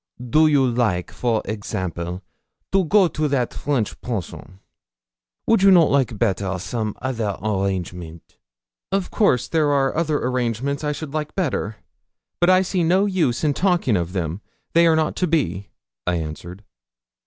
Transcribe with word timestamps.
'Do 0.19 0.47
you 0.47 0.65
like, 0.67 1.11
for 1.11 1.43
example, 1.45 2.23
to 2.71 2.83
go 2.85 3.07
to 3.07 3.27
that 3.27 3.53
French 3.53 4.01
Pension? 4.01 4.59
Would 5.45 5.61
you 5.61 5.69
not 5.69 5.91
like 5.91 6.17
better 6.17 6.57
some 6.57 6.95
other 7.03 7.37
arrangement?' 7.39 8.35
'Of 8.91 9.11
course 9.11 9.47
there 9.47 9.69
are 9.69 9.95
other 9.95 10.17
arrangements 10.19 10.83
I 10.83 10.91
should 10.91 11.13
like 11.13 11.35
better; 11.35 11.75
but 12.39 12.49
I 12.49 12.63
see 12.63 12.83
no 12.83 13.05
use 13.05 13.43
in 13.43 13.53
talking 13.53 13.95
of 13.95 14.13
them; 14.13 14.41
they 14.73 14.87
are 14.87 14.95
not 14.95 15.15
to 15.17 15.27
be,' 15.27 15.69
I 16.07 16.15
answered. 16.15 16.63